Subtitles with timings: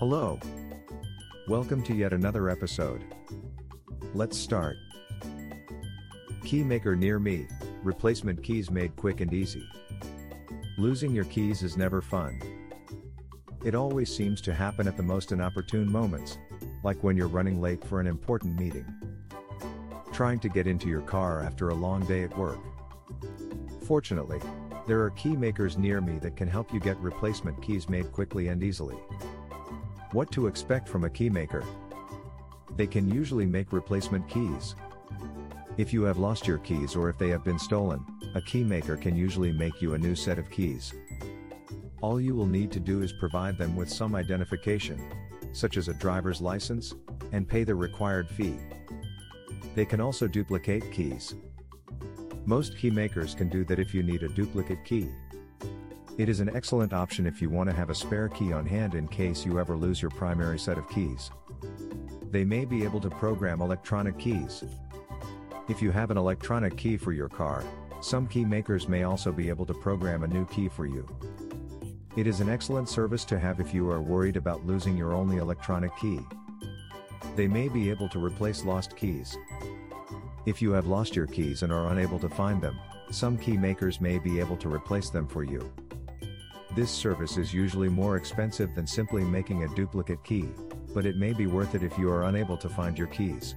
[0.00, 0.40] Hello.
[1.46, 3.04] Welcome to yet another episode.
[4.14, 4.78] Let's start.
[6.42, 7.46] Keymaker near me,
[7.82, 9.62] replacement keys made quick and easy.
[10.78, 12.40] Losing your keys is never fun.
[13.62, 16.38] It always seems to happen at the most inopportune moments,
[16.82, 18.86] like when you're running late for an important meeting.
[20.14, 22.60] Trying to get into your car after a long day at work.
[23.84, 24.40] Fortunately,
[24.86, 28.48] there are key makers near me that can help you get replacement keys made quickly
[28.48, 28.96] and easily.
[30.12, 31.62] What to expect from a key maker?
[32.76, 34.74] They can usually make replacement keys.
[35.76, 38.96] If you have lost your keys or if they have been stolen, a key maker
[38.96, 40.92] can usually make you a new set of keys.
[42.00, 45.00] All you will need to do is provide them with some identification,
[45.52, 46.92] such as a driver's license,
[47.30, 48.58] and pay the required fee.
[49.76, 51.36] They can also duplicate keys.
[52.46, 55.08] Most key makers can do that if you need a duplicate key.
[56.20, 58.94] It is an excellent option if you want to have a spare key on hand
[58.94, 61.30] in case you ever lose your primary set of keys.
[62.30, 64.62] They may be able to program electronic keys.
[65.70, 67.64] If you have an electronic key for your car,
[68.02, 71.08] some key makers may also be able to program a new key for you.
[72.18, 75.38] It is an excellent service to have if you are worried about losing your only
[75.38, 76.20] electronic key.
[77.34, 79.38] They may be able to replace lost keys.
[80.44, 82.78] If you have lost your keys and are unable to find them,
[83.10, 85.72] some key makers may be able to replace them for you.
[86.74, 90.48] This service is usually more expensive than simply making a duplicate key,
[90.94, 93.56] but it may be worth it if you are unable to find your keys.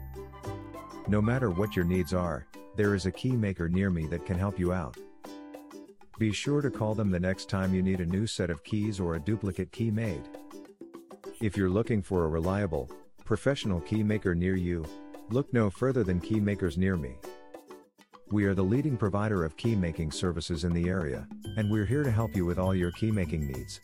[1.07, 4.37] No matter what your needs are, there is a key maker near me that can
[4.37, 4.97] help you out.
[6.17, 8.99] Be sure to call them the next time you need a new set of keys
[8.99, 10.27] or a duplicate key made.
[11.39, 12.89] If you're looking for a reliable,
[13.25, 14.85] professional key maker near you,
[15.29, 17.15] look no further than Key Makers Near Me.
[18.33, 22.01] We are the leading provider of key making services in the area, and we're here
[22.01, 23.79] to help you with all your key making needs.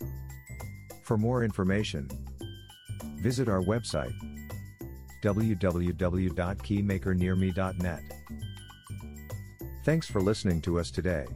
[1.03, 2.09] For more information,
[3.21, 4.15] visit our website
[5.21, 8.01] www.keymakernearme.net.
[9.83, 11.27] Thanks for listening to us today.